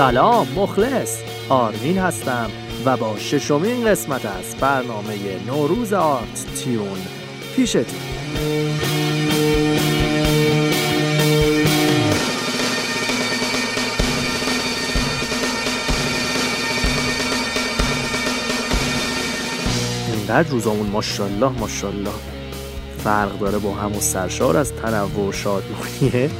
سلام 0.00 0.48
مخلص. 0.56 1.18
آرمین 1.48 1.98
هستم 1.98 2.50
و 2.84 2.96
با 2.96 3.18
ششمین 3.18 3.84
قسمت 3.84 4.26
از 4.26 4.56
برنامه 4.60 5.16
نوروز 5.46 5.92
آرت 5.92 6.46
تیون 6.56 6.98
پیشتون. 7.56 7.84
اینقدر 20.12 20.48
روزامون 20.48 20.86
ماشاءالله 20.86 21.48
ماشاءالله 21.48 22.10
فرق 23.04 23.38
داره 23.38 23.58
با 23.58 23.74
هم 23.74 23.96
و 23.96 24.00
سرشار 24.00 24.56
از 24.56 24.72
تنوع 24.72 25.28
و 25.28 25.32
شادمانیه. 25.32 26.30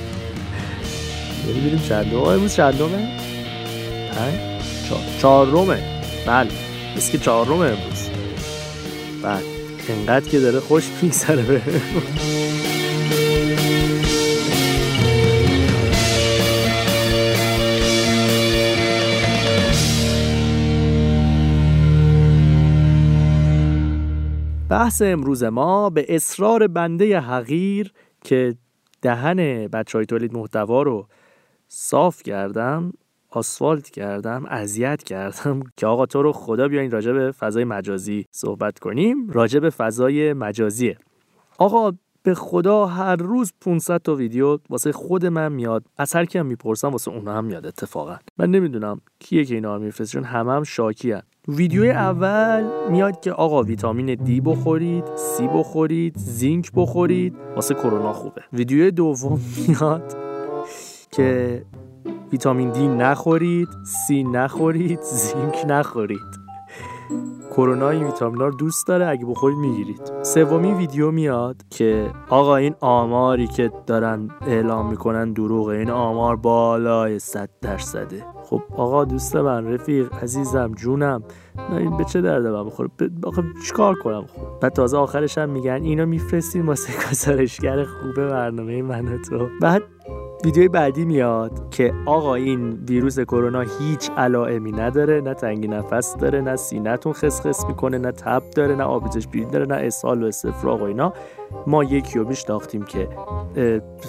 ببینیم 1.48 1.82
چند 1.88 2.10
دومه 2.10 2.28
امروز 2.28 2.54
چند 2.54 2.78
دومه 2.78 3.19
پنج 4.20 5.20
چهار. 5.20 5.46
رومه 5.46 6.02
بله. 6.26 6.50
چهار 7.22 7.46
رومه 7.46 7.66
امروز. 7.66 8.10
بله. 9.22 9.44
اینقدر 9.88 10.28
که 10.28 10.40
داره 10.40 10.60
خوش 10.60 10.88
میگذره 11.02 11.42
به 11.42 11.62
بحث 24.68 25.02
امروز 25.02 25.44
ما 25.44 25.90
به 25.90 26.06
اصرار 26.08 26.66
بنده 26.66 27.20
حقیر 27.20 27.92
که 28.24 28.54
دهن 29.02 29.66
بچه 29.66 29.98
های 29.98 30.06
تولید 30.06 30.34
محتوا 30.34 30.82
رو 30.82 31.08
صاف 31.68 32.22
کردم. 32.22 32.92
آسفالت 33.30 33.90
کردم 33.90 34.44
اذیت 34.48 35.02
کردم 35.02 35.60
که 35.76 35.86
آقا 35.86 36.06
تو 36.06 36.22
رو 36.22 36.32
خدا 36.32 36.68
بیاین 36.68 36.90
راجع 36.90 37.30
فضای 37.30 37.64
مجازی 37.64 38.24
صحبت 38.30 38.78
کنیم. 38.78 39.30
راجع 39.30 39.70
فضای 39.70 40.32
مجازیه 40.32 40.96
آقا 41.58 41.92
به 42.22 42.34
خدا 42.34 42.86
هر 42.86 43.16
روز 43.16 43.52
500 43.60 43.98
تا 44.02 44.14
ویدیو 44.14 44.58
واسه 44.70 44.92
خود 44.92 45.26
من 45.26 45.52
میاد. 45.52 45.84
از 45.96 46.12
هر 46.16 46.24
کیم 46.24 46.46
می‌پرسم 46.46 46.88
واسه 46.88 47.10
اونا 47.10 47.34
هم 47.34 47.44
میاد 47.44 47.66
اتفاقا. 47.66 48.16
من 48.38 48.50
نمی‌دونم 48.50 49.00
کیه 49.18 49.44
که 49.44 49.54
اینا 49.54 49.76
رو 49.76 49.82
میفرسته 49.82 50.12
چون 50.12 50.24
همه 50.24 50.52
هم 50.52 50.62
شاکی 50.62 51.12
هن. 51.12 51.22
ویدیوی 51.48 51.90
اول 51.90 52.64
میاد 52.90 53.20
که 53.20 53.32
آقا 53.32 53.62
ویتامین 53.62 54.14
دی 54.14 54.40
بخورید 54.40 55.04
سی 55.16 55.48
بخورید 55.48 56.14
زینک 56.16 56.72
بخورید. 56.76 57.34
واسه 57.54 57.74
کرونا 57.74 58.12
خوبه. 58.12 58.42
ویدیو 58.52 58.90
دوم 58.90 59.40
میاد 59.68 60.16
که 61.10 61.62
ویتامین 62.32 62.70
دی 62.70 62.88
نخورید 62.88 63.68
سی 64.06 64.24
نخورید 64.24 65.02
زینک 65.02 65.64
نخورید. 65.68 66.40
کرونا 67.50 67.88
این 67.88 68.04
ویتامینا 68.04 68.46
رو 68.46 68.54
دوست 68.54 68.86
داره 68.86 69.06
اگه 69.06 69.26
بخورید 69.26 69.58
می‌گیرید. 69.58 70.12
سومین 70.22 70.74
ویدیو 70.74 71.10
میاد 71.10 71.56
که 71.70 72.10
آقا 72.28 72.56
این 72.56 72.74
آماری 72.80 73.46
که 73.46 73.70
دارن 73.86 74.28
اعلام 74.46 74.90
می‌کنن 74.90 75.32
دروغه. 75.32 75.76
این 75.76 75.90
آمار 75.90 76.36
بالای 76.36 77.18
100 77.18 77.50
درصده. 77.62 78.24
خب 78.42 78.62
آقا 78.76 79.04
دوست 79.04 79.36
من 79.36 79.72
رفیق 79.72 80.14
عزیزم 80.22 80.72
جونم 80.76 81.22
نه 81.70 81.76
این 81.76 81.96
به 81.96 82.04
چه 82.04 82.20
درده 82.20 82.50
من 82.50 82.64
بخوره؟ 82.64 82.90
آقا 83.24 83.42
چیکار 83.66 83.94
کنم؟ 83.94 84.24
خب 84.26 84.60
بعد 84.60 84.72
تازه 84.72 84.96
آخرش 84.96 85.38
هم 85.38 85.50
میگن 85.50 85.80
اینو 85.82 86.06
میفرستیم 86.06 86.66
واسه 86.66 86.92
گزارشگر 87.10 87.84
خوبه 87.84 88.26
برنامه 88.26 88.82
من 88.82 89.18
تو. 89.28 89.48
بعد 89.60 89.82
ویدیوی 90.44 90.68
بعدی 90.68 91.04
میاد 91.04 91.70
که 91.70 91.94
آقا 92.06 92.34
این 92.34 92.70
ویروس 92.88 93.20
کرونا 93.20 93.60
هیچ 93.60 94.10
علائمی 94.16 94.72
نداره 94.72 95.20
نه 95.20 95.34
تنگی 95.34 95.68
نفس 95.68 96.16
داره 96.16 96.40
نه 96.40 96.56
سینهتون 96.56 97.12
خسخس 97.12 97.64
می‌کنه 97.66 97.98
نه 97.98 98.12
تب 98.12 98.42
داره 98.56 98.74
نه 98.74 98.84
آبیزش 98.84 99.26
بیرین 99.26 99.48
داره 99.48 99.66
نه 99.66 99.74
اسهال 99.74 100.22
و 100.22 100.26
استفراغ 100.26 100.80
و 100.82 100.84
اینا. 100.84 101.12
ما 101.66 101.84
یکی 101.84 102.18
رو 102.18 102.28
میشناختیم 102.28 102.82
که 102.82 103.08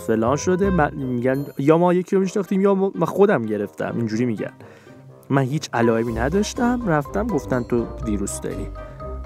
فلان 0.07 0.35
شده. 0.35 0.91
میگن 0.91 1.45
یا 1.57 1.77
ما 1.77 1.93
یکی 1.93 2.15
رو 2.15 2.21
میشناختیم 2.21 2.61
یا 2.61 2.75
من 2.75 3.05
خودم 3.05 3.41
گرفتم. 3.41 3.93
اینجوری 3.97 4.25
میگن. 4.25 4.51
من 5.29 5.41
هیچ 5.41 5.69
علائمی 5.73 6.13
نداشتم 6.13 6.81
رفتم 6.87 7.27
گفتن 7.27 7.63
تو 7.63 7.85
ویروس 8.05 8.41
داری. 8.41 8.67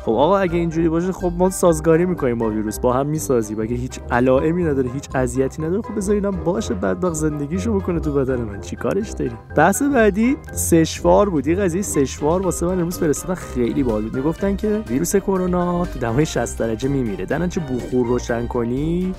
خب 0.06 0.12
آقا 0.12 0.38
اگه 0.38 0.56
اینجوری 0.56 0.90
باشه 0.90 1.12
خب 1.12 1.32
ما 1.38 1.50
سازگاری 1.50 2.06
می‌کنیم 2.06 2.38
با 2.38 2.50
ویروس 2.50 2.80
با 2.80 2.94
هم 2.94 3.08
می‌سازیم 3.08 3.60
اگه 3.60 3.76
هیچ 3.76 4.00
علائمی 4.12 4.64
نداره 4.64 4.90
هیچ 4.90 5.10
اذیتی 5.16 5.62
نداره 5.62 5.82
خب 5.82 5.96
بذارینم 5.96 6.32
باشه 6.32 6.74
بدبخت 6.74 7.14
زندگیشو 7.14 7.80
بکنه 7.80 8.00
تو 8.00 8.14
بدن 8.14 8.42
من. 8.42 8.62
چیکارش 8.62 9.10
داری 9.10 9.32
بحث 9.56 9.82
بعدی 9.82 10.38
سشوار 10.52 11.30
بود. 11.30 11.48
این 11.48 11.60
قضیه 11.60 11.82
سشوار 11.82 12.42
واسه 12.42 12.66
من 12.66 12.74
امروز 12.74 13.00
فرستادن 13.00 13.36
خیلی 13.36 13.84
بال 13.84 14.02
بود. 14.02 14.16
می‌گفتن 14.16 14.56
که 14.56 14.84
ویروس 14.90 15.16
کرونا 15.16 15.86
تو 15.86 16.00
دمای 16.00 16.26
60 16.26 16.60
درجه 16.60 16.90
میمیره. 16.90 17.26
دنن 17.26 17.50
چه 17.50 17.62
بخور 17.62 18.08
روشن 18.08 18.48
کنی 18.48 19.14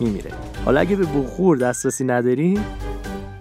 میمیره. 0.00 0.30
حالا 0.64 0.80
اگه 0.80 0.96
به 0.96 1.04
بخور 1.04 1.56
دسترسی 1.56 2.04
نداری 2.04 2.60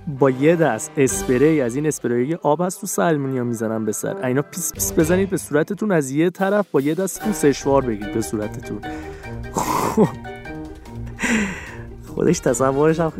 با 0.07 0.29
یه 0.29 0.55
دست 0.55 0.91
اسپری 0.97 1.61
از 1.61 1.75
این 1.75 1.87
اسپری 1.87 2.35
آب 2.35 2.61
هست 2.61 2.81
تو 2.81 2.87
سلمونیا 2.87 3.43
می‌زنم 3.43 3.85
به 3.85 3.91
سر. 3.91 4.25
اینا 4.25 4.41
پیس 4.41 4.73
پیس 4.73 4.93
بزنید 4.93 5.29
به 5.29 5.37
صورتتون 5.37 5.91
از 5.91 6.11
یه 6.11 6.29
طرف 6.29 6.65
با 6.71 6.81
یه 6.81 6.95
دستتون 6.95 7.33
سشوار 7.33 7.85
بگید 7.85 8.13
به 8.13 8.21
صورتتون. 8.21 8.79
خودش 12.07 12.39
تصورش 12.39 12.99
هم 12.99 13.11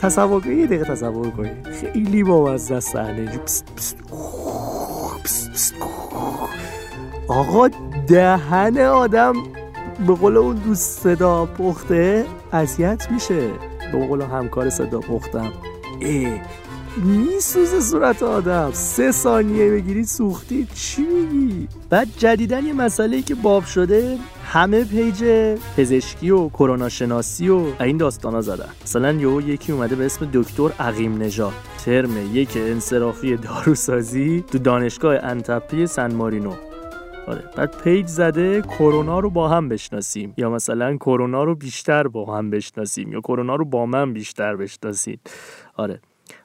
تصور 0.00 0.46
یه 0.46 0.66
دقیقه 0.66 0.84
تصور 0.84 1.30
کنید. 1.30 1.66
خیلی 1.68 2.22
با 2.22 2.52
از 2.52 2.72
دست 2.72 2.92
صحنه 2.92 3.40
آقا 7.28 7.68
دهن 8.06 8.78
آدم 8.78 9.32
به 10.06 10.14
قول 10.14 10.36
اون 10.36 10.56
دوست 10.56 11.00
صدا 11.00 11.46
پخته 11.46 12.24
اذیت 12.52 13.10
میشه. 13.10 13.50
به 13.92 14.06
قول 14.06 14.22
همکار 14.22 14.70
صدا 14.70 15.00
پختم. 15.00 15.52
ای 16.00 16.40
میسوزه 16.96 17.80
صورت 17.80 18.22
آدم. 18.22 18.70
سه 18.72 19.12
ثانیه 19.12 19.70
بگیرید 19.70 20.04
سوختی. 20.04 20.66
چی 20.74 21.02
میگی؟ 21.02 21.68
بعد 21.90 22.08
جدیدن 22.18 22.66
یه 22.66 22.72
مسئله 22.72 23.16
ای 23.16 23.22
که 23.22 23.34
باب 23.34 23.64
شده 23.64 24.18
همه 24.44 24.84
پیج 24.84 25.24
پزشکی 25.76 26.30
و 26.30 26.48
کرونا 26.48 26.88
شناسی 26.88 27.48
و 27.48 27.82
این 27.82 27.96
داستانا 27.96 28.40
زدن. 28.40 28.68
مثلا 28.84 29.12
یهو 29.12 29.40
یکی 29.40 29.72
اومده 29.72 29.96
به 29.96 30.06
اسم 30.06 30.28
دکتر 30.32 30.70
عقیم 30.80 31.22
نژاد. 31.22 31.52
ترم 31.84 32.36
یک 32.36 32.52
انصرافی 32.56 33.36
داروسازی 33.36 34.44
تو 34.52 34.58
دانشگاه 34.58 35.16
انتپی 35.22 35.86
سن 35.86 36.14
مارینو. 36.14 36.52
آره 37.28 37.44
بعد 37.56 37.76
پیج 37.84 38.06
زده 38.06 38.62
کرونا 38.62 39.20
رو 39.20 39.30
با 39.30 39.48
هم 39.48 39.68
بشناسیم. 39.68 40.34
یا 40.36 40.50
مثلا 40.50 40.96
کرونا 40.96 41.44
رو 41.44 41.54
بیشتر 41.54 42.08
با 42.08 42.36
هم 42.36 42.50
بشناسیم. 42.50 43.12
یا 43.12 43.20
کرونا 43.20 43.56
رو 43.56 43.64
با 43.64 43.86
من 43.86 44.12
بیشتر 44.12 44.56
بشناسید. 44.56 45.20
آره. 45.78 46.00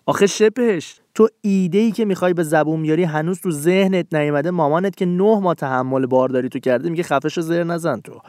آخه 0.05 0.27
شپش 0.27 0.99
تو 1.15 1.27
ایده 1.41 1.77
ای 1.77 1.91
که 1.91 2.05
می‌خوای 2.05 2.33
به 2.33 2.43
زبون 2.43 2.81
بیاری 2.81 3.03
هنوز 3.03 3.39
تو 3.41 3.51
ذهنت 3.51 4.13
نیومده 4.15 4.51
مامانت 4.51 4.95
که 4.95 5.05
نه 5.05 5.39
ما 5.39 5.53
تحمل 5.53 6.05
بارداری 6.05 6.49
تو 6.49 6.59
کرده 6.59 6.89
میگه 6.89 7.03
خفش 7.03 7.39
زیر 7.39 7.63
نزن 7.63 7.99
تو. 7.99 8.19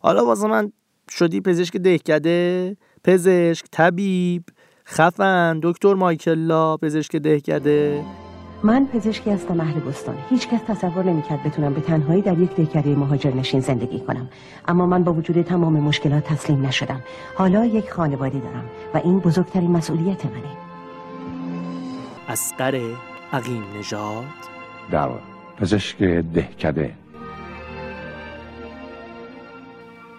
حالا 0.00 0.24
واسه 0.24 0.46
من 0.46 0.72
شدی 1.10 1.40
پزشک 1.40 1.76
دهکده 1.76 2.76
پزشک 3.04 3.66
طبیب 3.72 4.42
خفن 4.86 5.60
دکتر 5.62 5.94
مایکلا 5.94 6.76
پزشک 6.76 7.16
دهکده. 7.16 8.04
من 8.62 8.86
پزشکی 8.86 9.30
هستم 9.30 9.60
اهل 9.60 9.80
بستان. 9.80 10.16
هیچ 10.30 10.48
کس 10.48 10.60
تصور 10.68 11.04
نمی‌کرد 11.04 11.42
بتونم 11.42 11.74
به 11.74 11.80
تنهایی 11.80 12.22
در 12.22 12.38
یک 12.38 12.54
دهکده 12.54 12.94
مهاجر 12.94 13.34
نشین 13.34 13.60
زندگی 13.60 14.00
کنم. 14.00 14.28
اما 14.68 14.86
من 14.86 15.04
با 15.04 15.12
وجود 15.12 15.42
تمام 15.42 15.72
مشکلات 15.72 16.24
تسلیم 16.24 16.66
نشدم. 16.66 17.00
حالا 17.34 17.64
یک 17.64 17.90
خانواده 17.90 18.38
دارم 18.38 18.64
و 18.94 19.00
این 19.04 19.18
بزرگترین 19.18 19.70
مسئولیت 19.70 20.26
منه. 20.26 20.56
اسقر 22.28 22.80
عقیم 23.32 23.64
نژاد؟ 23.78 24.24
در 24.90 25.08
پزشک 25.56 26.02
دهکده. 26.34 26.94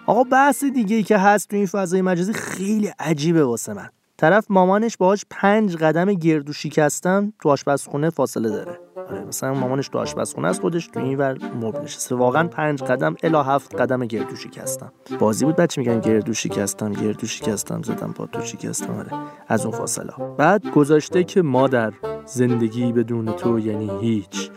آقا 0.06 0.24
بحث 0.24 0.64
دیگه 0.64 0.96
ای 0.96 1.02
که 1.02 1.18
هست 1.18 1.50
تو 1.50 1.56
این 1.56 1.66
فضای 1.66 2.02
مجازی 2.02 2.32
خیلی 2.32 2.90
عجیبه 2.98 3.44
واسه 3.44 3.74
من. 3.74 3.88
طرف 4.20 4.46
مامانش 4.50 4.96
باهاش 4.96 5.24
پنج 5.30 5.76
قدم 5.76 6.12
گردو 6.12 6.52
شکستن 6.52 7.32
تو 7.40 7.48
آشپزخونه 7.48 8.10
فاصله 8.10 8.48
داره. 8.48 8.80
آره 8.96 9.24
مثلا 9.24 9.54
مامانش 9.54 9.88
تو 9.88 9.98
آشپزخونه 9.98 10.48
است 10.48 10.60
خودش 10.60 10.86
تو 10.86 11.00
این 11.00 11.18
ور 11.18 11.38
مبل 11.54 11.80
نشسته. 11.80 12.14
واقعا 12.14 12.48
پنج 12.48 12.82
قدم 12.82 13.16
الا 13.22 13.42
هفت 13.42 13.80
قدم 13.80 14.04
گردو 14.04 14.36
شکستم 14.36 14.92
بازی 15.18 15.44
بود 15.44 15.56
بچه 15.56 15.80
میگن 15.80 16.00
گردو 16.00 16.32
شکستم 16.32 16.92
گردو 16.92 17.26
شکستم 17.26 17.82
زدم 17.82 18.12
پا 18.12 18.26
تو 18.26 18.42
شکستم 18.42 18.94
آره. 18.94 19.10
از 19.48 19.66
اون 19.66 19.78
فاصله. 19.78 20.12
بعد 20.38 20.70
گذاشته 20.70 21.24
که 21.24 21.42
مادر 21.42 21.92
زندگی 22.26 22.92
بدون 22.92 23.32
تو 23.32 23.58
یعنی 23.58 23.90
هیچ. 24.00 24.50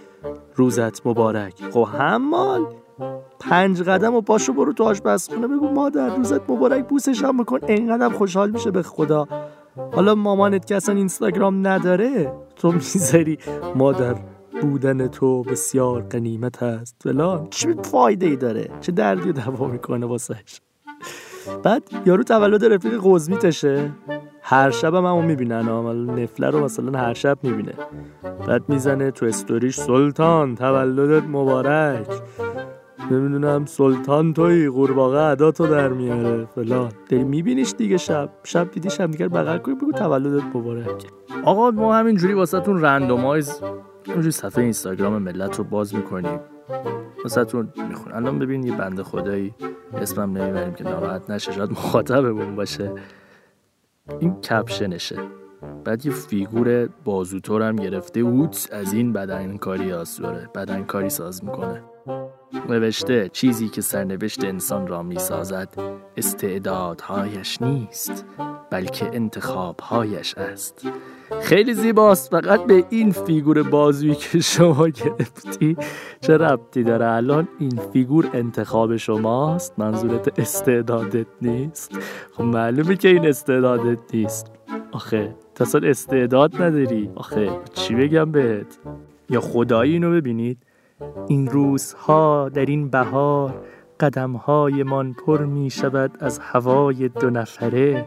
روزت 0.55 1.07
مبارک. 1.07 1.53
خب 1.73 1.87
همال 1.99 2.65
پنج 3.41 3.81
قدم 3.81 4.15
و 4.15 4.21
پاشو 4.21 4.53
برو 4.53 4.73
تو 4.73 4.83
آشپزخونه 4.83 5.47
بگو 5.47 5.67
مادر 5.67 6.15
روزت 6.15 6.49
مبارک 6.49 6.87
بوسش 6.87 7.23
هم 7.23 7.37
بکن 7.37 7.59
اینقدر 7.67 8.09
خوشحال 8.09 8.51
میشه 8.51 8.71
به 8.71 8.83
خدا. 8.83 9.27
حالا 9.91 10.15
مامانت 10.15 10.65
که 10.65 10.75
اصلا 10.75 10.95
اینستاگرام 10.95 11.67
نداره 11.67 12.33
تو 12.55 12.71
می‌ذاری 12.71 13.37
مادر 13.75 14.15
بودن 14.61 15.07
تو 15.07 15.43
بسیار 15.43 16.01
قنیمت 16.01 16.63
هست. 16.63 16.95
فلان. 17.03 17.47
چی 17.49 17.75
فایده 17.83 18.25
ای 18.25 18.35
داره؟ 18.35 18.69
چه 18.81 18.91
دردی 18.91 19.33
دوا 19.33 19.67
می‌کنه 19.67 20.05
واسهش. 20.05 20.61
بعد 21.63 21.83
یارو 22.05 22.23
تولد 22.23 22.65
رفیق 22.65 22.99
قزمیتشه 23.03 23.91
هر 24.41 24.69
شب 24.69 24.95
هم 24.95 25.05
همون 25.05 25.25
می‌بینن 25.25 25.61
نفله 26.19 26.49
رو 26.49 26.63
مثلا 26.63 26.99
هر 26.99 27.13
شب 27.13 27.37
می‌بینه. 27.43 27.73
بعد 28.47 28.63
می‌زنه 28.67 29.11
تو 29.11 29.25
استوریش 29.25 29.75
سلطان 29.75 30.55
تولدت 30.55 31.23
مبارک. 31.23 32.07
نمی‌دونم 33.11 33.65
سلطان 33.65 34.33
توی 34.33 34.69
قورباغه 34.69 35.17
ادا 35.17 35.51
تو 35.51 35.67
در 35.67 35.87
میاره. 35.87 36.45
فلان 36.45 36.91
داری 37.09 37.23
میبینیش 37.23 37.73
دیگه 37.77 37.97
شب. 37.97 38.29
شب 38.43 38.71
دیدی 38.71 38.89
شب 38.89 39.11
دیگر 39.11 39.27
بغل 39.27 39.57
کنی 39.57 39.75
بگو 39.75 39.91
تولدت 39.91 40.55
مبارک. 40.55 41.05
آقا 41.43 41.71
ما 41.71 41.95
همینجوری 41.95 42.33
واسهتون 42.33 42.81
رندومایز 42.81 43.61
اونجوری 44.07 44.31
صفحه 44.31 44.63
اینستاگرام 44.63 45.17
ملت 45.17 45.57
رو 45.57 45.63
باز 45.63 45.95
می‌کنیم. 45.95 46.39
واسهتون 47.23 47.73
میخون 47.89 48.13
الان 48.13 48.39
ببین 48.39 48.63
یه 48.63 48.77
بنده 48.77 49.03
خدایی 49.03 49.53
اسمم 49.93 50.37
نمی‌بریم 50.37 50.73
که 50.73 50.83
ناراحت 50.83 51.29
نشه 51.29 51.51
شاید 51.51 51.71
مخاطبمون 51.71 52.55
باشه. 52.55 52.91
این 54.19 54.33
کپشنشه. 54.33 55.17
بعد 55.83 56.05
یه 56.05 56.11
فیگور 56.11 56.89
بازوتور 57.05 57.61
هم 57.61 57.75
گرفته. 57.75 58.19
اوت 58.19 58.69
از 58.71 58.93
این 58.93 59.13
بدن 59.13 59.57
کاری 59.57 59.93
آسوره. 59.93 60.49
بدن 60.55 60.83
کاری 60.83 61.09
ساز 61.09 61.45
می‌کنه. 61.45 61.83
نوشته 62.69 63.29
چیزی 63.33 63.69
که 63.69 63.81
سرنوشت 63.81 64.45
انسان 64.45 64.87
را 64.87 65.03
می 65.03 65.19
سازد 65.19 65.69
استعدادهایش 66.17 67.61
نیست 67.61 68.25
بلکه 68.69 69.05
انتخابهایش 69.13 70.37
است. 70.37 70.87
خیلی 71.41 71.73
زیباست 71.73 72.31
فقط 72.31 72.65
به 72.65 72.83
این 72.89 73.11
فیگور 73.11 73.63
بازویی 73.63 74.15
که 74.15 74.39
شما 74.39 74.87
گرفتی. 74.87 75.77
چه 76.21 76.37
ربطی 76.37 76.83
داره؟ 76.83 77.05
الان 77.05 77.47
این 77.59 77.79
فیگور 77.93 78.29
انتخاب 78.33 78.97
شماست؟ 78.97 79.79
منظورت 79.79 80.39
استعدادت 80.39 81.27
نیست؟ 81.41 81.99
خب 82.33 82.43
معلومه 82.43 82.95
که 82.95 83.07
این 83.07 83.25
استعدادت 83.25 83.99
نیست. 84.13 84.51
آخه 84.91 85.35
تصال 85.55 85.85
استعداد 85.85 86.61
نداری. 86.61 87.09
آخه 87.15 87.49
چی 87.73 87.95
بگم 87.95 88.31
بهت؟ 88.31 88.79
یا 89.29 89.41
خدایی 89.41 89.93
اینو 89.93 90.11
ببینید. 90.11 90.57
این 91.27 91.47
روزها 91.47 92.49
در 92.49 92.65
این 92.65 92.89
بهار 92.89 93.53
قدمهایمان 93.99 95.13
پر 95.13 95.45
می 95.45 95.69
شود 95.69 96.11
از 96.19 96.39
هوای 96.39 97.09
دو 97.09 97.29
نفره. 97.29 98.05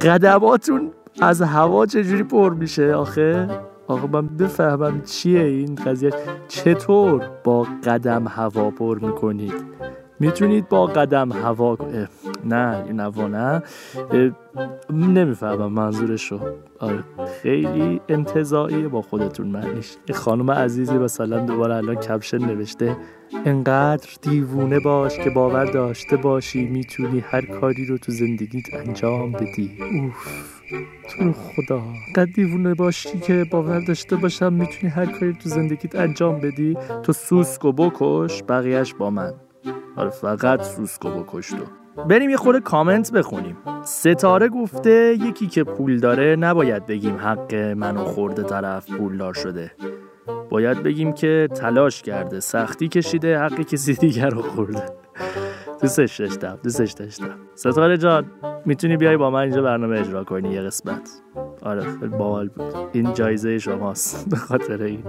قدماتون 0.00 0.90
از 1.20 1.42
هوا 1.42 1.86
چجوری 1.86 2.22
پر 2.22 2.54
میشه 2.54 2.94
آخه؟ 2.94 3.48
آقا 3.88 4.06
من 4.06 4.26
بفهمم 4.26 5.02
چیه 5.02 5.42
این 5.42 5.74
قضیه. 5.74 6.10
چطور 6.48 7.30
با 7.44 7.66
قدم 7.84 8.28
هوا 8.28 8.70
پر 8.70 8.98
می‌کنید؟ 8.98 9.54
می‌تونید 10.20 10.68
با 10.68 10.86
قدم 10.86 11.32
هوا 11.32 11.76
نه 12.44 12.84
این 12.86 13.00
هوا 13.00 13.28
نه. 13.28 13.62
نمی‌فهمم 14.90 15.72
منظورشو. 15.72 16.40
آره 16.78 17.04
خیلی 17.42 18.00
انتظاییه 18.08 18.88
با 18.88 19.02
خودتون 19.02 19.46
معنیش. 19.46 19.96
خانم 20.12 20.50
عزیزی 20.50 20.98
مثلا 20.98 21.38
دوباره 21.38 21.74
الان 21.74 21.94
کپشن 21.94 22.38
نوشته 22.38 22.96
انقدر 23.44 24.08
دیوونه 24.22 24.80
باش 24.80 25.18
که 25.18 25.30
باور 25.30 25.64
داشته 25.64 26.16
باشی 26.16 26.64
می‌تونی 26.68 27.20
هر 27.20 27.46
کاری 27.46 27.86
رو 27.86 27.98
تو 27.98 28.12
زندگیت 28.12 28.74
انجام 28.74 29.32
بدی. 29.32 29.70
اوف 29.80 30.60
تو 31.10 31.32
خدا. 31.32 31.82
قد 32.16 32.28
دیوونه 32.34 32.74
باشی 32.74 33.18
که 33.18 33.46
باور 33.50 33.80
داشته 33.80 34.16
باشم 34.16 34.52
می‌تونی 34.52 34.92
هر 34.92 35.06
کاری 35.06 35.32
تو 35.32 35.48
زندگیت 35.48 35.94
انجام 35.94 36.40
بدی. 36.40 36.76
تو 37.02 37.12
سوسکو 37.12 37.72
بکش 37.72 38.42
بقیهش 38.48 38.94
با 38.94 39.10
من. 39.10 39.32
آره 39.96 40.10
فقط 40.10 40.62
سوسکو 40.62 41.10
بکش 41.10 41.48
تو 41.48 41.64
بریم 42.08 42.30
یه 42.30 42.36
خورده 42.36 42.60
کامنت 42.60 43.12
بخونیم. 43.12 43.56
ستاره 43.84 44.48
گفته 44.48 45.16
یکی 45.20 45.46
که 45.46 45.64
پول 45.64 45.98
داره 45.98 46.36
نباید 46.36 46.86
بگیم 46.86 47.16
حق 47.16 47.54
منو 47.54 48.04
خورده 48.04 48.42
طرف 48.42 48.90
پولدار 48.90 49.34
شده. 49.34 49.70
باید 50.50 50.82
بگیم 50.82 51.12
که 51.12 51.48
تلاش 51.54 52.02
کرده 52.02 52.40
سختی 52.40 52.88
کشیده 52.88 53.38
حق 53.38 53.60
کسی 53.60 53.94
دیگر 53.94 54.30
رو 54.30 54.42
خورده. 54.42 54.82
دوستش 55.82 56.20
داشتم 56.20 56.58
دوستش 56.64 56.92
داشتم. 56.92 57.34
ستاره 57.54 57.96
جان 57.96 58.24
می‌تونی 58.66 58.96
بیای 58.96 59.16
با 59.16 59.30
من 59.30 59.40
اینجا 59.40 59.62
برنامه 59.62 60.00
اجرا 60.00 60.24
کنی 60.24 60.52
یه 60.52 60.62
قسمت؟ 60.62 61.10
آره 61.62 61.84
باحال 61.92 62.48
بود. 62.48 62.74
این 62.92 63.12
جایزه 63.14 63.58
شماست 63.58 64.30
به 64.30 64.36
خاطر 64.36 64.82
این. 64.82 65.04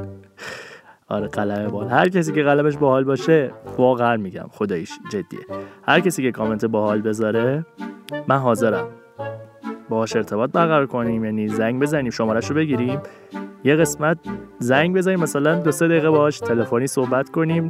آره 1.11 1.27
قلمه 1.27 1.67
بال. 1.67 1.87
هر 1.87 2.09
کسی 2.09 2.31
که 2.31 2.43
قلمش 2.43 2.77
باحال 2.77 3.03
باشه 3.03 3.51
واقعا 3.77 4.17
میگم 4.17 4.45
خداییش 4.51 4.91
جدیه. 5.11 5.39
هر 5.87 5.99
کسی 5.99 6.23
که 6.23 6.31
کامنت 6.31 6.65
باحال 6.65 7.01
بذاره 7.01 7.65
من 8.27 8.37
حاضرم. 8.37 8.87
باهاش 9.89 10.15
ارتباط 10.15 10.51
برقرار 10.51 10.85
کنیم 10.85 11.25
یعنی 11.25 11.47
زنگ 11.47 11.81
بزنیم 11.81 12.11
شمارش 12.11 12.49
رو 12.49 12.55
بگیریم. 12.55 12.99
یه 13.63 13.75
قسمت 13.75 14.17
زنگ 14.59 14.97
بزنیم 14.97 15.19
مثلا 15.19 15.55
دو 15.55 15.71
سه 15.71 15.87
دقیقه 15.87 16.09
باهاش 16.09 16.39
تلفنی 16.39 16.87
صحبت 16.87 17.29
کنیم. 17.29 17.69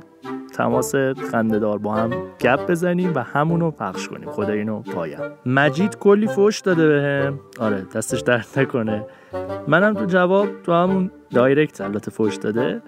تماس 0.53 0.95
خندهدار 1.31 1.77
با 1.77 1.93
هم 1.93 2.09
گپ 2.39 2.71
بزنیم 2.71 3.11
و 3.15 3.19
همونو 3.19 3.71
پخش 3.71 4.07
کنیم. 4.07 4.31
خدا 4.31 4.53
اینو 4.53 4.81
پایم. 4.81 5.19
مجید 5.45 5.97
کلی 5.97 6.27
فوش 6.27 6.59
داده 6.59 6.87
بهم. 6.87 7.39
آره 7.59 7.85
دستش 7.95 8.19
درد 8.19 8.47
نکنه. 8.57 9.05
منم 9.67 9.93
تو 9.93 10.05
جواب 10.05 10.47
تو 10.63 10.73
همون 10.73 11.11
direct 11.29 11.81
البته 11.81 12.11
فوش 12.11 12.35
داده. 12.35 12.81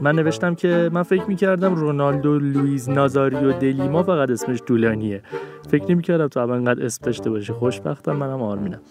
من 0.00 0.14
نوشتم 0.14 0.54
که 0.54 0.90
من 0.92 1.02
فکر 1.02 1.24
می‌کردم 1.28 1.74
رونالدو 1.74 2.38
لویز 2.38 2.90
نازاریو 2.90 3.52
دلیما 3.52 4.02
فقط 4.02 4.30
اسمش 4.30 4.62
طولانیه. 4.62 5.22
فکر 5.68 5.90
نمی‌کردم 5.90 6.28
تو 6.28 6.40
اول 6.40 6.54
انقدر 6.54 6.84
اسم 6.84 7.04
داشته 7.04 7.30
باشی. 7.30 7.52
خوشبختم 7.52 8.12
منم 8.12 8.42
آرمینم. 8.42 8.80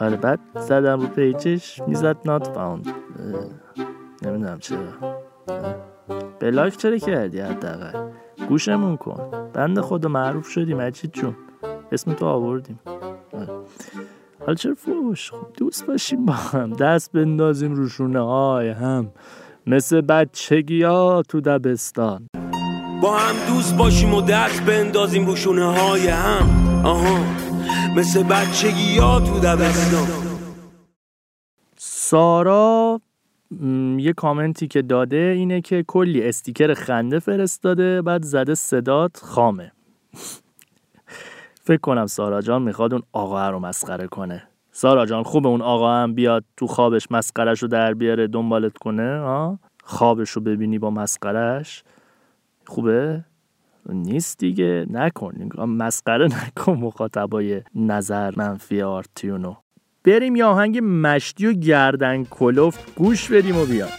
آره 0.00 0.16
بعد 0.16 0.40
زدم 0.54 1.00
رو 1.00 1.06
پیجش. 1.06 1.80
می‌زد 1.86 2.16
نات 2.24 2.46
فاوند 2.46 2.86
نمی‌دونم 4.22 4.58
چرا. 4.58 5.20
بلاک 6.40 6.76
چرا 6.76 6.98
کردی 6.98 7.40
حداقل؟ 7.40 8.10
گوشمون 8.48 8.96
کن. 8.96 9.30
بند 9.52 9.80
خود 9.80 10.06
معروف 10.06 10.48
شدی 10.48 10.74
مجید 10.74 11.12
جون. 11.12 11.36
اسم 11.92 12.12
تو 12.12 12.26
آوردیم. 12.26 12.80
حالا 14.40 14.54
چرا 14.54 14.74
فوش 14.74 15.32
خب 15.32 15.46
دوست 15.56 15.86
باشیم 15.86 16.26
با 16.26 16.32
هم. 16.32 16.72
دست 16.72 17.12
بندازیم 17.12 17.74
روشونه 17.74 18.20
های 18.20 18.68
هم. 18.68 19.12
مثل 19.66 20.00
بچگی 20.00 20.82
ها 20.82 21.22
تو 21.28 21.40
دبستان. 21.40 22.26
با 23.02 23.16
هم 23.16 23.54
دوست 23.54 23.76
باشیم 23.76 24.14
و 24.14 24.22
دست 24.22 24.62
بندازیم 24.62 25.26
روشونه 25.26 25.64
های 25.64 26.08
هم. 26.08 26.46
آها. 26.84 27.18
مثل 27.96 28.22
بچگی 28.22 28.98
ها 28.98 29.20
تو 29.20 29.40
دبستان. 29.40 30.08
سارا 31.76 33.00
یه 33.98 34.12
کامنتی 34.16 34.68
که 34.68 34.82
داده 34.82 35.34
اینه 35.36 35.60
که 35.60 35.84
کلی 35.88 36.28
استیکر 36.28 36.74
خنده 36.74 37.18
فرستاده 37.18 38.02
بعد 38.02 38.22
زده 38.22 38.54
صدات 38.54 39.16
خامه. 39.22 39.72
فکر 41.62 41.80
کنم 41.80 42.06
سارا 42.06 42.40
جان 42.40 42.62
می‌خواد 42.62 42.92
اون 42.92 43.02
آقا 43.12 43.50
رو 43.50 43.58
مسخره 43.58 44.06
کنه. 44.06 44.42
سارا 44.72 45.06
جان 45.06 45.22
خوبه 45.22 45.48
اون 45.48 45.62
آقا 45.62 45.94
هم 45.94 46.14
بیاد 46.14 46.44
تو 46.56 46.66
خوابش 46.66 47.06
مسخرش 47.10 47.62
رو 47.62 47.68
در 47.68 47.94
بیاره 47.94 48.26
دنبالت 48.26 48.78
کنه 48.78 49.18
ها 49.18 49.58
خوابش 49.84 50.30
رو 50.30 50.42
ببینی 50.42 50.78
با 50.78 50.90
مسخرش 50.90 51.84
خوبه؟ 52.66 53.24
نیست 53.88 54.38
دیگه 54.38 54.86
نکن. 54.90 55.48
مسخره 55.58 56.28
نکن 56.46 56.72
مخاطبای 56.72 57.62
نظر 57.74 58.32
منفی 58.36 58.82
آرتیونو. 58.82 59.54
بریم 60.04 60.36
یه 60.36 60.44
آهنگ 60.44 60.80
مشتی 60.82 61.46
و 61.46 61.52
گردن 61.52 62.24
کلوف 62.24 62.78
گوش 62.96 63.28
بدیم 63.28 63.56
و 63.56 63.64
بیاد 63.64 63.90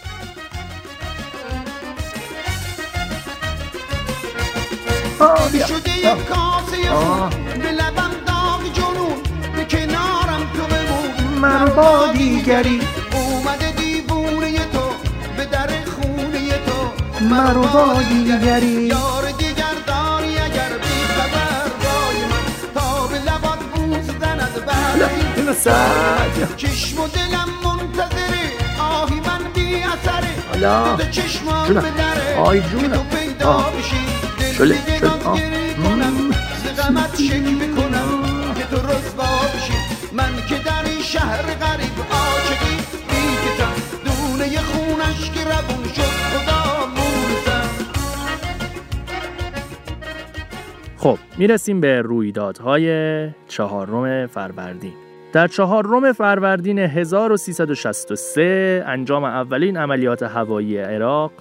شده 5.66 5.98
یک 5.98 6.26
کاسه 6.28 6.90
خون 6.90 7.30
به 7.62 7.72
لبم 7.72 8.10
داغ 8.26 8.72
جنون 8.72 9.22
به 9.56 9.64
کنارم 9.64 10.50
تو 10.54 10.62
بمون. 10.62 11.38
من 11.40 11.64
با 11.64 12.12
دیگری 12.12 12.80
اومده 13.12 13.72
دیوونه 13.72 14.58
تو 14.58 14.90
به 15.36 15.44
در 15.44 15.68
خونه 15.84 16.48
تو. 16.48 17.24
من 17.24 17.54
با 17.54 18.02
دیگری 18.08 18.88
دل 25.42 25.52
سعد 25.52 26.56
چشم 26.56 27.00
و 27.00 27.08
دلم 27.08 27.48
منتظره. 27.64 28.44
آهی 28.80 29.14
من 29.14 29.52
بی 29.54 29.74
اثره. 29.74 30.28
حالا. 30.48 30.96
دو 31.68 31.74
به 31.74 31.80
دره. 31.80 32.36
آی 32.36 32.60
جونم. 32.60 32.92
آه 32.92 33.06
پیدا 33.10 33.52
بشی. 33.78 33.96
شله. 34.56 34.78
شله. 34.98 35.10
آه. 35.26 35.40
غمت 36.78 37.20
شک 37.20 37.42
بکنم 37.42 38.54
که 38.54 38.64
تو 38.64 38.76
رسوا 38.76 39.40
بشی. 39.54 39.72
من 40.12 40.32
که 40.48 40.58
در 40.58 40.84
این 40.84 41.02
شهر 41.02 41.42
غریب 41.42 41.96
آشقی 42.10 42.76
تا 43.58 43.68
دونه 44.04 44.58
خونش 44.60 45.30
که 45.30 45.40
ربون 45.40 45.92
شد. 45.92 46.02
خدا 46.02 46.62
خب 50.96 51.18
می‌رسیم 51.36 51.80
به 51.80 52.02
رویدادهای 52.02 53.28
چهارم 53.48 54.26
فروردین. 54.26 55.11
در 55.32 55.48
چهارم 55.48 56.12
فروردین 56.12 56.78
1363 56.78 58.84
انجام 58.86 59.24
اولین 59.24 59.76
عملیات 59.76 60.22
هوایی 60.22 60.78
عراق 60.78 61.32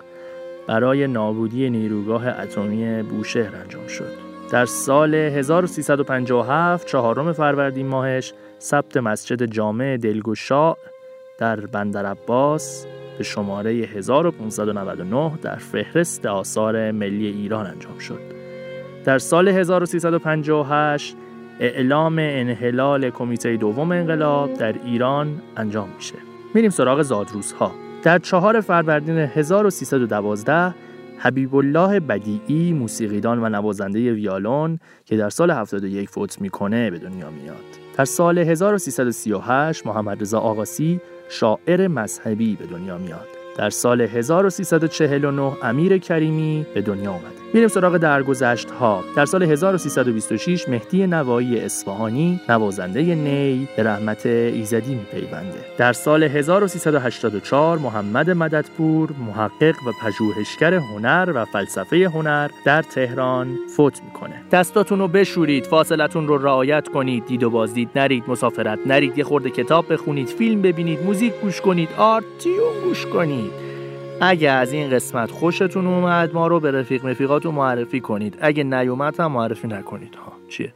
برای 0.67 1.07
نابودی 1.07 1.69
نیروگاه 1.69 2.27
اتمی 2.27 3.03
بوشهر 3.03 3.55
انجام 3.55 3.87
شد. 3.87 4.13
در 4.51 4.65
سال 4.65 5.15
1357 5.15 6.87
چهارم 6.87 7.33
فروردین 7.33 7.87
ماهش 7.87 8.33
ثبت 8.59 8.97
مسجد 8.97 9.45
جامع 9.45 9.97
دلگشا 9.97 10.75
در 11.37 11.59
بندر 11.59 12.05
عباس 12.05 12.85
به 13.17 13.23
شماره 13.23 13.71
1599 13.71 15.31
در 15.41 15.55
فهرست 15.55 16.25
آثار 16.25 16.91
ملی 16.91 17.27
ایران 17.27 17.67
انجام 17.67 17.99
شد. 17.99 18.21
در 19.05 19.19
سال 19.19 19.47
1358 19.47 21.15
اعلام 21.59 22.15
انحلال 22.19 23.09
کمیته 23.09 23.57
دوم 23.57 23.91
انقلاب 23.91 24.53
در 24.53 24.75
ایران 24.85 25.41
انجام 25.57 25.89
میشه. 25.95 26.15
میریم 26.53 26.69
سراغ 26.69 27.01
زادروزها. 27.01 27.71
در 28.03 28.19
چهار 28.19 28.61
فروردین 28.61 29.17
1312 29.17 30.73
حبیب 31.17 31.55
الله 31.55 31.99
بدیعی 31.99 32.73
موسیقیدان 32.73 33.43
و 33.43 33.49
نوازنده 33.49 34.13
ویالون 34.13 34.79
که 35.05 35.17
در 35.17 35.29
سال 35.29 35.51
71 35.51 36.09
فوت 36.09 36.41
می‌کنه 36.41 36.89
به 36.89 36.97
دنیا 36.97 37.29
میاد. 37.29 37.55
در 37.97 38.05
سال 38.05 38.37
1338 38.37 39.87
محمد 39.87 40.21
رضا 40.21 40.39
آقاسی 40.39 41.01
شاعر 41.29 41.87
مذهبی 41.87 42.55
به 42.55 42.65
دنیا 42.65 42.97
میاد. 42.97 43.27
در 43.57 43.69
سال 43.69 44.01
1349 44.01 45.51
امیر 45.63 45.97
کریمی 45.97 46.65
به 46.73 46.81
دنیا 46.81 47.11
آمده. 47.11 47.40
میریم 47.53 47.67
سراغ 47.67 47.97
درگذشت 47.97 48.71
ها 48.71 49.03
در 49.15 49.25
سال 49.25 49.43
1326 49.43 50.69
مهدی 50.69 51.07
نوایی 51.07 51.59
اصفهانی 51.59 52.39
نوازنده 52.49 53.01
نی 53.01 53.67
به 53.77 53.83
رحمت 53.83 54.25
ایزدی 54.25 54.95
میپیونده. 54.95 55.65
در 55.77 55.93
سال 55.93 56.23
1384 56.23 57.77
محمد 57.77 58.29
مددپور 58.29 59.09
محقق 59.27 59.75
و 59.87 59.91
پژوهشگر 60.03 60.73
هنر 60.73 61.31
و 61.35 61.45
فلسفه 61.45 62.09
هنر 62.13 62.49
در 62.65 62.81
تهران 62.81 63.57
فوت 63.77 64.01
می‌کنه. 64.03 64.43
دستاتون 64.51 64.99
رو 64.99 65.07
بشورید 65.07 65.65
فاصلتون 65.65 66.27
رو 66.27 66.37
رعایت 66.37 66.87
کنید 66.87 67.25
دید 67.25 67.43
و 67.43 67.49
بازدید 67.49 67.89
نرید 67.95 68.23
مسافرت 68.27 68.79
نرید 68.85 69.17
یه 69.17 69.23
خورده 69.23 69.49
کتاب 69.49 69.93
بخونید 69.93 70.27
فیلم 70.27 70.61
ببینید 70.61 71.03
موزیک 71.03 71.33
گوش 71.41 71.61
کنید 71.61 71.89
آرتیون 71.97 72.73
گوش 72.83 73.05
کنید. 73.05 73.70
اگه 74.23 74.49
از 74.49 74.73
این 74.73 74.89
قسمت 74.89 75.31
خوشتون 75.31 75.87
اومد 75.87 76.33
ما 76.33 76.47
رو 76.47 76.59
به 76.59 76.71
رفیق 76.71 77.05
مفیقاتون 77.05 77.55
معرفی 77.55 77.99
کنید. 77.99 78.37
اگه 78.41 78.63
نیومد 78.63 79.19
هم 79.19 79.31
معرفی 79.31 79.67
نکنید. 79.67 80.15
ها 80.15 80.33
چیه؟ 80.49 80.73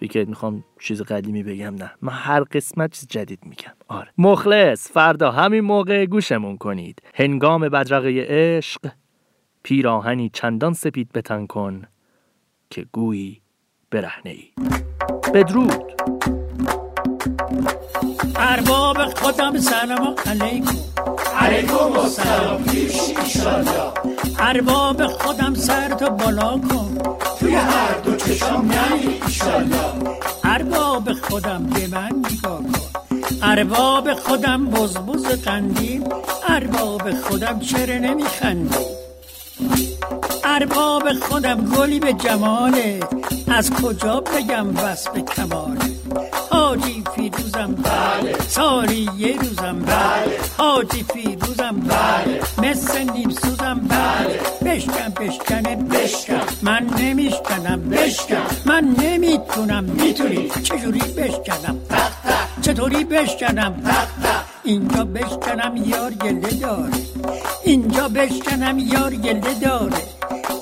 فکر 0.00 0.24
می‌خوام 0.24 0.64
چیز 0.80 1.02
قدیمی 1.02 1.42
بگم؟ 1.42 1.74
نه. 1.74 1.90
من 2.02 2.12
هر 2.12 2.40
قسمت 2.40 2.92
چیز 2.92 3.06
جدید 3.08 3.38
میگم. 3.42 3.72
آره. 3.88 4.08
مخلص 4.18 4.92
فردا 4.92 5.30
همین 5.30 5.60
موقع 5.60 6.06
گوشمون 6.06 6.56
کنید. 6.56 7.02
هنگام 7.14 7.68
بدرقه 7.68 8.26
عشق 8.28 8.80
پیراهنی 9.62 10.30
چندان 10.32 10.72
سپید 10.72 11.12
بتن 11.12 11.46
کن 11.46 11.82
که 12.70 12.86
گویی 12.92 13.40
برهنه 13.90 14.30
ای 14.30 14.50
بدرود! 15.34 15.92
ارباب 18.38 18.96
خودم 19.14 19.58
سلام 19.60 20.14
علیکم. 20.26 20.76
علیکم 21.38 21.92
السلام. 21.98 22.64
پیش 22.64 22.94
ایشالله 23.24 23.92
ارباب 24.38 25.06
خودم 25.06 25.54
سر 25.54 25.88
تو 25.88 26.10
بالا 26.10 26.58
کن. 26.58 26.98
توی 27.40 27.54
هر 27.54 27.94
دو 28.04 28.16
چشم 28.16 28.56
نمی 28.56 29.20
ایشالله. 29.26 29.76
ارباب 30.44 31.12
خودم 31.12 31.62
به 31.62 31.86
من 31.86 32.12
نگاه 32.18 32.58
کن. 32.62 32.80
ارباب 33.42 34.14
خودم 34.14 34.66
بزبز 34.66 35.26
قندیم. 35.26 36.04
ارباب 36.48 37.10
خودم 37.12 37.60
چرا 37.60 37.98
نمیخندی؟ 37.98 38.76
ارباب 40.44 41.12
خودم 41.12 41.64
گلی 41.64 42.00
به 42.00 42.12
جماله. 42.12 43.00
از 43.48 43.70
کجا 43.70 44.20
بگم 44.20 44.66
به 45.14 45.22
کماله؟ 45.22 45.96
حاجی 46.76 47.02
فیروزم 47.14 47.74
بله 47.74 48.38
سالی 48.48 49.08
یه 49.16 49.36
روزم 49.36 49.78
بله 49.86 50.38
حاجی 50.58 51.04
فیروزم 51.12 51.76
بله 51.80 52.40
مثل 52.70 53.10
نیم 53.10 53.30
سوزم 53.30 53.80
بله 53.88 54.40
بشکن 54.64 55.08
بشکنه 55.24 55.76
بشکن. 55.76 56.40
من 56.62 56.86
نمیشکنم 56.98 57.80
بشکن. 57.90 58.46
من 58.66 58.96
نمی‌تونم 58.98 59.84
می‌تونی. 59.84 60.48
چجوری 60.62 60.98
بشکنم 61.00 61.76
چطوری 62.62 63.04
بشکنم 63.04 63.74
اینجا 64.64 65.04
بشکنم 65.04 65.76
یار 65.76 66.10
گله 66.10 66.50
داره 66.60 66.92
اینجا 67.64 68.08
بشکنم 68.08 68.78
یار 68.78 69.14
گله 69.14 69.54
داره 69.62 70.15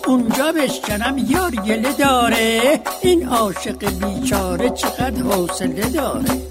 اونجا 0.07 0.53
بشکنم 0.53 1.17
یار 1.29 1.51
گله 1.51 1.93
داره. 1.93 2.81
این 3.01 3.29
عاشق 3.29 4.05
بیچاره 4.05 4.71
چقدر 4.71 5.23
حوصله 5.23 5.91
داره. 5.91 6.43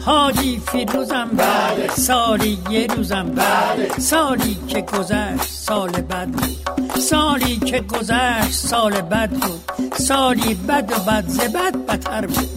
حاجی 0.00 0.62
فیروزم 0.66 1.30
بله. 1.36 1.88
سالی 1.88 2.58
یه 2.70 2.86
روزم 2.86 3.30
بله. 3.34 3.88
سالی 3.98 4.58
که 4.68 4.80
گذشت 4.80 5.48
سال 5.48 5.90
بد 5.90 6.28
بود. 6.28 7.00
سالی 7.00 7.56
که 7.56 7.80
گذشت 7.80 8.52
سال 8.52 9.00
بد 9.00 9.30
بود. 9.30 9.94
سالی 9.98 10.54
بد 10.54 10.92
و 10.92 11.10
بد 11.10 11.24
ز 11.28 11.40
بد 11.40 11.76
بتر 11.76 12.26
بود. 12.26 12.48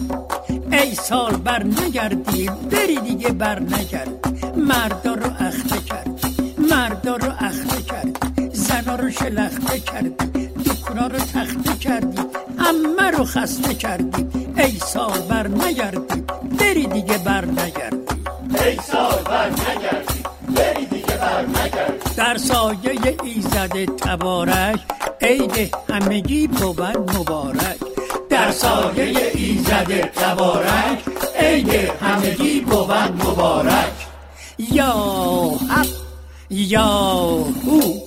ای 0.72 0.94
سال 0.94 1.36
بر 1.36 1.62
نگردی 1.62 2.50
بری 2.70 2.96
دیگه 2.96 3.28
بر 3.28 3.60
نگرد. 3.60 4.08
مردا 4.56 5.14
رو 5.14 5.30
اخته 5.38 5.78
کرد. 5.78 6.15
مردا 6.76 7.16
رو 7.16 7.32
اخته 7.38 7.82
کرد 7.82 8.32
زنا 8.52 8.96
رو 8.96 9.10
شلخته 9.10 9.80
کردی 9.80 10.46
دکونا 10.46 11.06
رو 11.06 11.18
تخته 11.18 11.76
کردی 11.80 12.22
امه 12.58 13.10
رو 13.10 13.24
خسته 13.24 13.74
کردی 13.74 14.26
ای 14.56 14.78
سال 14.78 15.20
بر 15.20 15.48
نگردی 15.48 16.24
بری 16.58 16.86
دیگه 16.86 17.18
بر 17.18 17.44
نگردی. 17.44 17.96
ای 18.64 18.76
سال 18.76 19.22
بر 19.24 19.50
نگردی 19.50 20.22
بری 20.48 20.86
دیگه 20.86 21.16
بر 21.16 21.42
نگردی. 21.42 22.14
در 22.16 22.36
سایه 22.36 23.16
ایزد 23.24 23.84
تبارک 23.84 24.80
عید 25.20 25.74
همگی 25.90 26.46
بود 26.46 26.80
مبارک. 26.80 27.76
در 28.30 28.50
سایه 28.50 29.30
ایزد 29.34 30.00
تبارک 30.00 30.98
عید 31.40 31.74
همگی 32.02 32.60
بود 32.60 32.92
مبارک. 32.92 33.92
یا 34.58 34.92
حق 35.70 35.95
یا 36.50 36.84
هو 37.66 38.00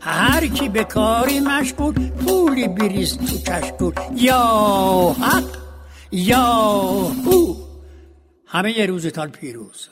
هر 0.00 0.46
کی 0.46 0.68
به 0.68 0.84
کاری 0.84 1.40
مشغول 1.40 2.10
پولی 2.10 2.68
بریز 2.68 3.18
تو 3.18 3.38
کشکول 3.38 3.92
یا 4.16 5.16
حق 5.20 5.56
یا 6.12 6.42
هو 7.26 7.54
همه 8.46 8.86
روزتان 8.86 9.30
پیروز. 9.30 9.88